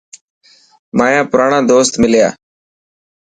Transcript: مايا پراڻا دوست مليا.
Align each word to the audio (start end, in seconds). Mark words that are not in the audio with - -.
مايا 0.97 1.21
پراڻا 1.31 1.59
دوست 1.71 1.93
مليا. 2.01 2.27